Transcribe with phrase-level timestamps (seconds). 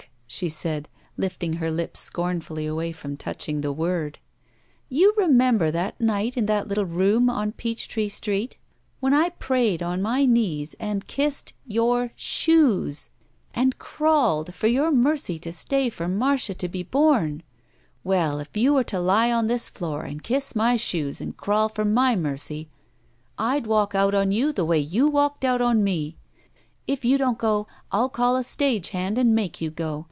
[0.33, 4.17] she said, lifting her lips scornfully away from touching the word.
[4.87, 8.55] You remember that night in that little room on Peach Tree Street
[9.01, 13.09] when I prayed on my knees and kissed— ^your— shoes
[13.53, 17.41] and crawled for your mercy to stay for Marda to be bom?
[18.01, 21.67] Well, if you were to lie on this floor and kiss my shoes and crawl
[21.67, 22.69] for my mercy
[23.37, 26.15] I'd walk out on you the way you walked out on me.
[26.87, 29.99] If you don't go, I'll call a stage hand and make you go.